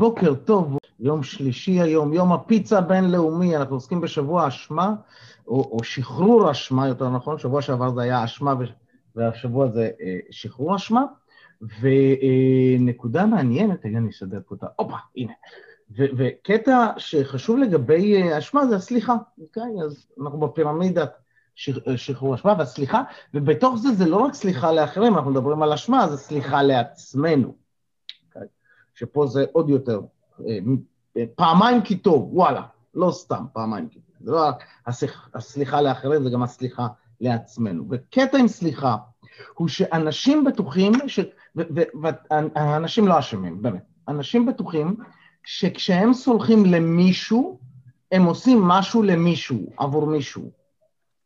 [0.00, 4.94] בוקר טוב, יום שלישי היום, יום הפיצה הבינלאומי, אנחנו עוסקים בשבוע אשמה,
[5.46, 8.54] או, או שחרור אשמה, יותר נכון, שבוע שעבר זה היה אשמה
[9.16, 11.04] והשבוע זה אה, שחרור אשמה,
[11.80, 14.66] ונקודה מעניינת, רגע, אני אסדר פה את ה...
[14.76, 15.32] הופה, הנה.
[15.96, 19.82] וקטע שחשוב לגבי אה, אשמה זה הסליחה, אוקיי?
[19.84, 21.12] אז אנחנו בפירמידת
[21.96, 23.02] שחרור אשמה והסליחה,
[23.34, 27.59] ובתוך זה זה לא רק סליחה לאחרים, אנחנו מדברים על אשמה, זה סליחה לעצמנו.
[29.00, 30.00] שפה זה עוד יותר,
[30.48, 30.58] אה,
[31.34, 32.62] פעמיים כי טוב, וואלה,
[32.94, 34.14] לא סתם פעמיים כי טוב.
[34.20, 34.64] זה לא רק
[35.34, 36.86] הסליחה לאחרים, זה גם הסליחה
[37.20, 37.84] לעצמנו.
[37.90, 38.96] וקטע עם סליחה
[39.54, 41.20] הוא שאנשים בטוחים, ש...
[41.54, 44.96] ואנשים לא אשמים, באמת, אנשים בטוחים
[45.44, 47.58] שכשהם סולחים למישהו,
[48.12, 50.50] הם עושים משהו למישהו, עבור מישהו.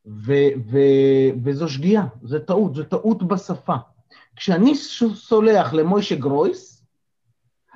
[0.06, 3.76] ו- ו- וזו שגיאה, זו טעות, זו טעות בשפה.
[4.36, 4.74] כשאני
[5.14, 6.73] סולח למוישה גרויס,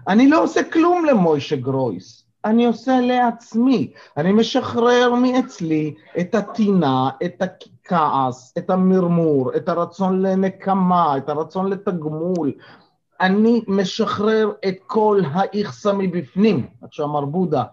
[0.09, 3.93] אני לא עושה כלום למוישה גרויס, אני עושה לעצמי.
[4.17, 12.53] אני משחרר מאצלי את הטינה, את הכעס, את המרמור, את הרצון לנקמה, את הרצון לתגמול.
[13.21, 16.67] אני משחרר את כל האיכסה מבפנים.
[16.83, 17.65] איך שאמר בודה,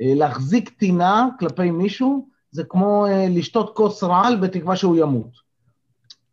[0.00, 5.42] אה, להחזיק טינה כלפי מישהו, זה כמו אה, לשתות כוס רעל בתקווה שהוא ימות.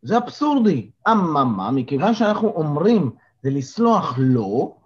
[0.02, 0.90] זה אבסורדי.
[1.08, 3.10] אממה, מכיוון שאנחנו אומרים
[3.42, 4.79] זה לסלוח לו,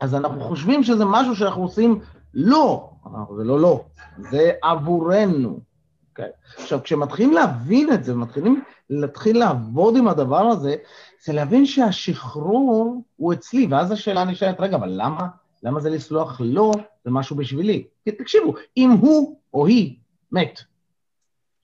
[0.00, 2.00] אז אנחנו חושבים שזה משהו שאנחנו עושים
[2.34, 2.90] לא,
[3.36, 3.84] זה לא לא,
[4.18, 5.58] זה עבורנו.
[5.58, 5.70] Okay.
[6.10, 6.30] אוקיי?
[6.56, 10.76] עכשיו, כשמתחילים להבין את זה, ומתחילים להתחיל לעבוד עם הדבר הזה,
[11.24, 15.28] זה להבין שהשחרור הוא אצלי, ואז השאלה נשאלת, רגע, אבל למה,
[15.62, 16.72] למה זה לסלוח לו,
[17.04, 17.84] זה משהו בשבילי?
[18.04, 19.96] כי תקשיבו, אם הוא או היא
[20.32, 20.60] מת,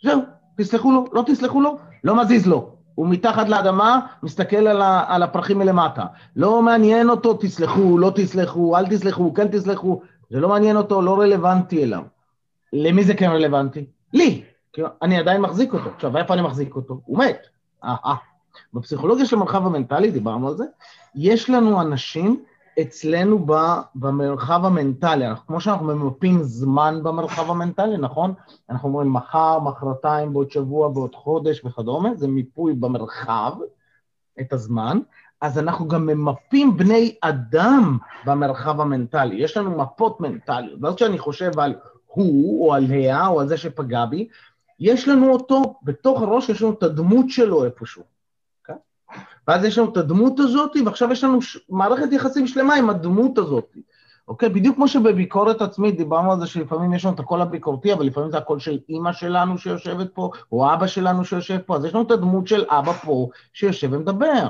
[0.03, 0.21] זהו,
[0.57, 2.76] תסלחו לו, לא תסלחו לו, לא מזיז לו.
[2.97, 6.05] הוא מתחת לאדמה, מסתכל על, ה, על הפרחים מלמטה.
[6.37, 11.21] לא מעניין אותו, תסלחו, לא תסלחו, אל תסלחו, כן תסלחו, זה לא מעניין אותו, לא
[11.21, 12.03] רלוונטי אליו.
[12.73, 13.87] למי זה כן רלוונטי?
[14.13, 15.91] לי, כי אני עדיין מחזיק אותו.
[15.95, 17.01] עכשיו, איפה אני מחזיק אותו?
[17.05, 17.47] הוא מת.
[17.85, 18.15] אה, אה.
[18.75, 20.65] בפסיכולוגיה של המרחב המנטלי, דיברנו על זה,
[21.15, 22.45] יש לנו אנשים
[22.81, 23.47] אצלנו
[23.95, 28.35] במרחב המנטלי, אנחנו, כמו שאנחנו ממפים זמן במרחב המנטלי, נכון?
[28.71, 33.53] אנחנו אומרים מחר, מחרתיים, בעוד שבוע, בעוד חודש וכדומה, זה מיפוי במרחב,
[34.41, 34.99] את הזמן,
[35.41, 41.61] אז אנחנו גם ממפים בני אדם במרחב המנטלי, יש לנו מפות מנטליות, ואז כשאני חושב
[41.61, 41.75] על
[42.07, 44.29] הוא, או על היה, או על זה שפגע בי,
[44.81, 48.16] יש לנו אותו, בתוך הראש יש לנו את הדמות שלו איפשהו.
[49.49, 51.59] ואז יש לנו את הדמות הזאת, ועכשיו יש לנו ש...
[51.69, 53.77] מערכת יחסים שלמה עם הדמות הזאת.
[54.29, 54.49] אוקיי?
[54.49, 58.31] בדיוק כמו שבביקורת עצמית דיברנו על זה שלפעמים יש לנו את הקול הביקורתי, אבל לפעמים
[58.31, 62.03] זה הקול של אימא שלנו שיושבת פה, או אבא שלנו שיושב פה, אז יש לנו
[62.03, 64.49] את הדמות של אבא פה שיושב ומדבר.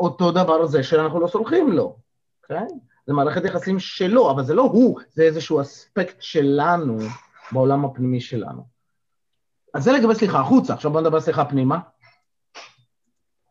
[0.00, 1.96] אותו דבר זה שאנחנו לא סולחים לו,
[2.42, 2.66] אוקיי?
[3.06, 6.98] זה מערכת יחסים שלו, אבל זה לא הוא, זה איזשהו אספקט שלנו
[7.52, 8.62] בעולם הפנימי שלנו.
[9.74, 11.78] אז זה לגבי סליחה החוצה, עכשיו בוא נדבר סליחה פנימה.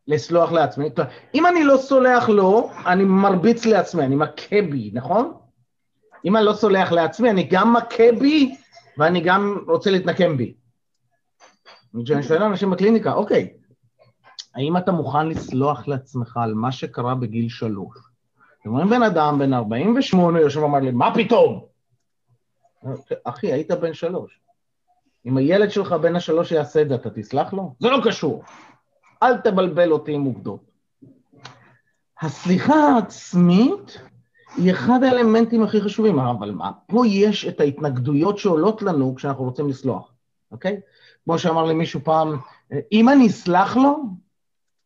[0.07, 0.89] לסלוח לעצמי.
[1.35, 5.33] אם אני לא סולח לו, אני מרביץ לעצמי, אני מכה בי, נכון?
[6.25, 8.55] אם אני לא סולח לעצמי, אני גם מכה בי
[8.97, 10.53] ואני גם רוצה להתנקם בי.
[12.05, 13.53] כשאני שואל אנשים בקליניקה, אוקיי,
[14.55, 17.97] האם אתה מוכן לסלוח לעצמך על מה שקרה בגיל שלוש?
[18.65, 21.65] אומרים בן אדם בן 48 יושב ואומר לי, מה פתאום?
[23.23, 24.39] אחי, היית בן שלוש.
[25.25, 27.75] אם הילד שלך בן השלוש יעשה את זה, אתה תסלח לו?
[27.79, 28.43] זה לא קשור.
[29.23, 30.59] אל תבלבל אותי עם עובדות.
[32.21, 33.99] הסליחה העצמית
[34.57, 39.69] היא אחד האלמנטים הכי חשובים, אבל מה, פה יש את ההתנגדויות שעולות לנו כשאנחנו רוצים
[39.69, 40.13] לסלוח,
[40.51, 40.79] אוקיי?
[41.23, 42.37] כמו שאמר לי מישהו פעם,
[42.91, 44.03] אם אני אסלח לו,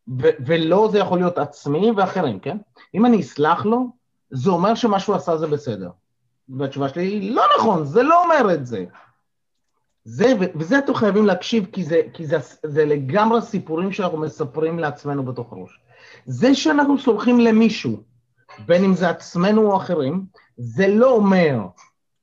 [0.08, 2.58] ו- ולא זה יכול להיות עצמי ואחרים, כן?
[2.94, 3.86] אם אני אסלח לו,
[4.30, 5.90] זה אומר שמה שהוא עשה זה בסדר.
[6.48, 8.84] והתשובה שלי היא, לא נכון, זה לא אומר את זה.
[10.04, 15.22] זה, וזה אתם חייבים להקשיב, כי, זה, כי זה, זה לגמרי סיפורים שאנחנו מספרים לעצמנו
[15.22, 15.80] בתוך הראש.
[16.26, 17.96] זה שאנחנו סולחים למישהו,
[18.66, 20.24] בין אם זה עצמנו או אחרים,
[20.56, 21.66] זה לא אומר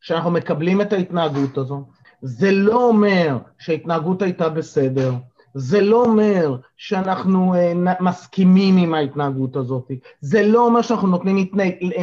[0.01, 1.85] שאנחנו מקבלים את ההתנהגות הזו,
[2.21, 5.13] זה לא אומר שההתנהגות הייתה בסדר,
[5.53, 9.91] זה לא אומר שאנחנו uh, מסכימים עם ההתנהגות הזאת,
[10.21, 11.47] זה לא אומר שאנחנו נותנים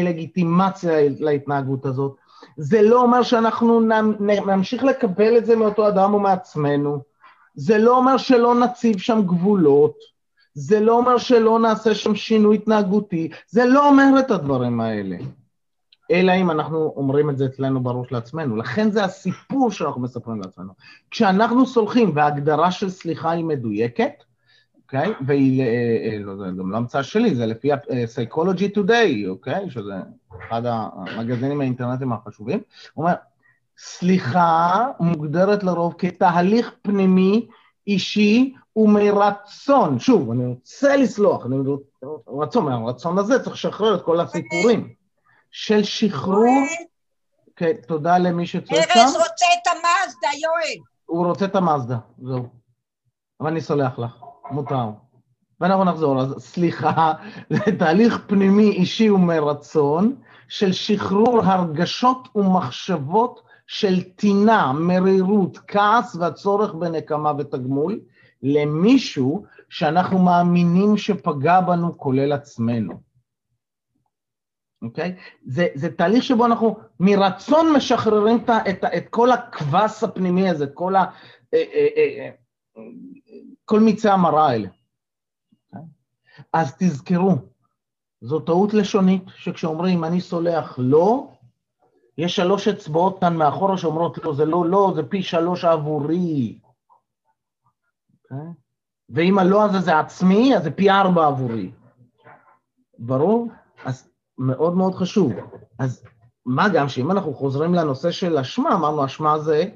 [0.05, 2.17] לגיטימציה להתנהגות הזאת,
[2.57, 3.81] זה לא אומר שאנחנו
[4.21, 7.03] נמשיך לקבל את זה מאותו אדם או מעצמנו,
[7.55, 9.95] זה לא אומר שלא נציב שם גבולות,
[10.55, 15.17] זה לא אומר שלא נעשה שם שינוי התנהגותי, זה לא אומר את הדברים האלה.
[16.11, 18.57] אלא אם אנחנו אומרים את זה אצלנו בראש לעצמנו.
[18.57, 20.73] לכן זה הסיפור שאנחנו מספרים לעצמנו.
[21.11, 24.25] כשאנחנו סולחים, וההגדרה של סליחה היא מדויקת,
[24.95, 25.15] אוקיי?
[25.27, 29.71] והיא, אה, אה, לא, זה גם לא המצאה שלי, זה לפי ה-Psychology Today, אוקיי?
[29.71, 29.95] שזה
[30.49, 32.61] אחד המגזינים האינטרנטיים החשובים.
[32.95, 33.15] הוא אומר,
[33.79, 37.49] סליחה מוגדרת לרוב כתהליך פנימי,
[37.87, 39.99] אישי ומרצון.
[39.99, 41.57] שוב, אני רוצה לסלוח, אני
[42.41, 44.95] רצון, מהרצון הזה צריך לשחרר את כל הסיפורים.
[45.51, 46.65] של שחרור...
[47.57, 49.01] כן, תודה למי שצועק שם.
[49.01, 50.85] ארז רוצה את המאזדה, יואל.
[51.07, 52.49] הוא רוצה את המאזדה, זהו.
[53.41, 54.91] אבל אני סולח לך, מותר.
[55.61, 57.13] ואנחנו נחזור, אז סליחה,
[57.51, 60.17] זה תהליך פנימי אישי ומרצון
[60.49, 68.01] של שחרור הרגשות ומחשבות של טינה, מרירות, כעס והצורך בנקמה ותגמול
[68.43, 73.01] למישהו שאנחנו מאמינים שפגע בנו, כולל עצמנו.
[74.83, 75.15] אוקיי?
[75.45, 80.97] זה, זה תהליך שבו אנחנו מרצון משחררים את, את, את כל הקבס הפנימי הזה, כל,
[80.97, 81.05] ה,
[81.55, 82.31] אה, אה, אה,
[83.65, 84.69] כל מיצי המראה האלה.
[86.53, 87.35] אז תזכרו,
[88.21, 91.29] זו טעות לשונית, שכשאומרים אני סולח לא,
[92.19, 96.59] יש שלוש אצבעות כאן מאחורה שאומרות לא, זה לא לא, זה פי שלוש עבורי.
[96.59, 96.69] Okay?
[98.25, 98.47] אוקיי?
[99.09, 101.73] ואם הלא הזה זה עצמי, אז זה פי ארבע עבורי.
[102.99, 103.49] ברור?
[103.85, 105.33] אז מאוד מאוד חשוב.
[105.79, 106.05] אז
[106.47, 109.71] מה גם שאם אנחנו חוזרים לנושא של אשמה, אמרנו אשמה זה,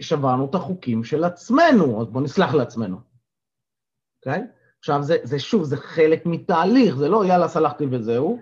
[0.00, 2.96] שברנו את החוקים של עצמנו, אז בואו נסלח לעצמנו,
[4.18, 4.40] אוקיי?
[4.40, 4.44] Okay?
[4.78, 8.38] עכשיו, זה, זה שוב, זה חלק מתהליך, זה לא יאללה, סלחתי וזהו,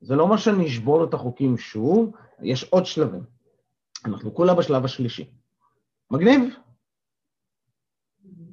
[0.00, 2.12] זה לא מה שנשבור את החוקים שוב,
[2.42, 3.24] יש עוד שלבים.
[4.04, 5.30] אנחנו כולה בשלב השלישי.
[6.10, 6.54] מגניב?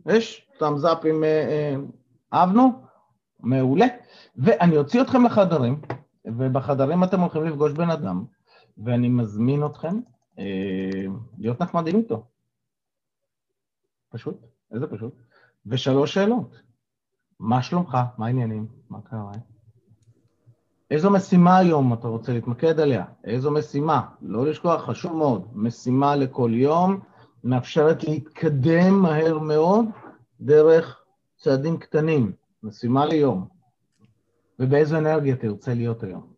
[0.06, 0.48] יש?
[0.60, 1.76] תאמזאפ עם אה, אה,
[2.34, 2.82] אהבנו?
[3.40, 3.86] מעולה.
[4.36, 5.82] ואני אוציא אתכם לחדרים,
[6.26, 8.26] ובחדרים אתם הולכים לפגוש בן אדם,
[8.78, 10.00] ואני מזמין אתכם
[11.38, 12.26] להיות נחמדים איתו.
[14.10, 14.38] פשוט,
[14.72, 15.14] איזה פשוט.
[15.66, 16.62] ושלוש שאלות.
[17.40, 17.98] מה שלומך?
[18.18, 18.68] מה העניינים?
[18.90, 19.32] מה קרה?
[20.92, 23.06] איזו משימה היום אתה רוצה להתמקד עליה?
[23.24, 24.10] איזו משימה?
[24.22, 25.48] לא לשכוח, חשוב מאוד.
[25.54, 27.00] משימה לכל יום,
[27.44, 29.86] מאפשרת להתקדם מהר מאוד
[30.42, 31.04] דרך
[31.38, 32.32] צעדים קטנים.
[32.64, 33.48] משימה ליום.
[34.60, 36.34] ובאיזו אנרגיה תרצה להיות היום?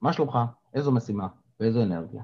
[0.00, 0.38] מה שלומך?
[0.74, 1.28] איזו משימה?
[1.60, 2.22] ואיזו אנרגיה?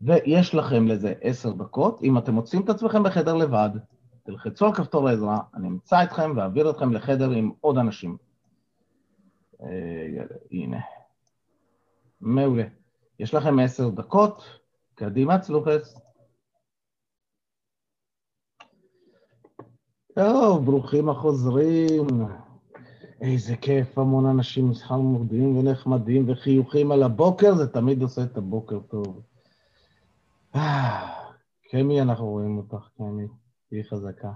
[0.00, 2.02] ויש לכם לזה עשר דקות.
[2.02, 3.70] אם אתם מוצאים את עצמכם בחדר לבד,
[4.22, 8.16] תלחצו על כפתור העזרה, אני אמצא אתכם ואעביר אתכם לחדר עם עוד אנשים.
[9.62, 10.80] אה, הנה.
[12.20, 12.64] מעולה.
[13.18, 14.42] יש לכם עשר דקות,
[14.94, 16.00] קדימה צלוחס.
[20.14, 22.06] טוב, ברוכים החוזרים.
[23.20, 29.22] איזה כיף, המון אנשים חמודים ונחמדים וחיוכים על הבוקר, זה תמיד עושה את הבוקר טוב.
[31.70, 33.26] קמי, אנחנו רואים אותך, קמי,
[33.68, 34.32] תהיי חזקה.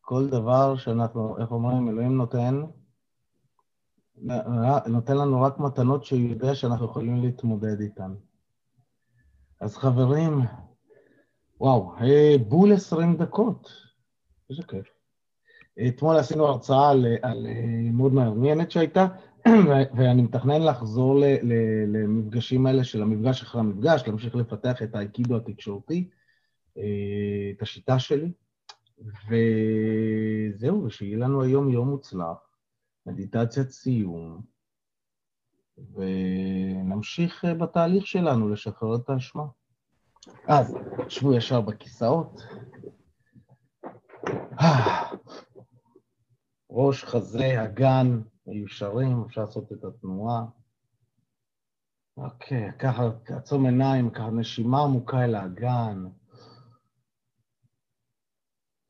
[0.00, 2.62] כל דבר שאנחנו, איך אומרים, אלוהים נותן,
[4.86, 8.14] נותן לנו רק מתנות שהוא יודע שאנחנו יכולים להתמודד איתן.
[9.60, 10.40] אז חברים,
[11.60, 13.70] וואו, אה, בול 20 דקות,
[14.50, 14.86] איזה כיף.
[15.88, 19.06] אתמול עשינו הרצאה על, על אה, מאוד מעניינת שהייתה,
[19.96, 21.20] ואני מתכנן לחזור
[21.86, 26.08] למפגשים האלה של המפגש אחרי המפגש, להמשיך לפתח את האייקידו התקשורתי,
[26.78, 28.32] אה, את השיטה שלי,
[29.28, 32.48] וזהו, ושיהיה לנו היום יום מוצלח.
[33.06, 34.40] מדיטציית סיום,
[35.94, 39.44] ונמשיך אה, בתהליך שלנו לשחרר את האשמה.
[40.46, 40.74] אז,
[41.08, 42.42] שבו ישר בכיסאות.
[46.70, 50.44] ראש, חזה, אגן, מיושרים, אפשר לעשות את התנועה.
[52.16, 56.04] אוקיי, ככה, תעצום עיניים, ככה נשימה עמוקה אל האגן.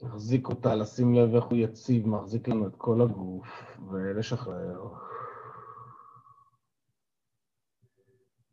[0.03, 4.95] להחזיק אותה, לשים לב איך הוא יציב, מחזיק לנו את כל הגוף, ולשחרר.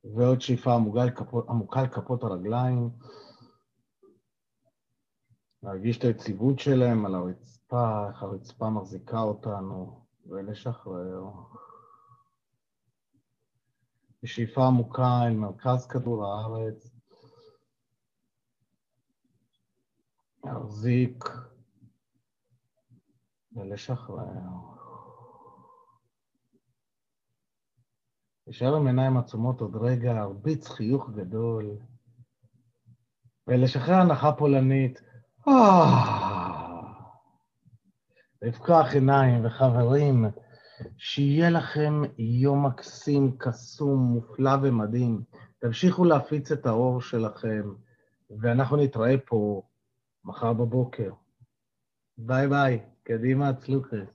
[0.03, 0.73] ועוד שאיפה
[1.49, 2.89] עמוקה על כפות הרגליים.
[5.63, 11.23] להרגיש את היציבות שלהם על הרצפה, איך הרצפה מחזיקה אותנו, ולשחרר.
[14.23, 16.91] בשאיפה עמוקה אל מרכז כדור הארץ.
[20.43, 21.23] להחזיק
[23.55, 24.75] ולשחרר.
[28.47, 31.77] להישאר עם עיניים עצומות עוד רגע, להרביץ חיוך גדול,
[33.47, 35.01] ולשחרר הנחה פולנית.
[38.45, 40.25] לפקוח עיניים וחברים,
[40.97, 45.21] שיהיה לכם יום מקסים, קסום, מופלא ומדהים.
[45.59, 47.73] תמשיכו להפיץ את האור שלכם,
[48.39, 49.61] ואנחנו נתראה פה
[50.25, 51.11] מחר בבוקר.
[52.17, 54.14] ביי ביי, קדימה, צלוחס.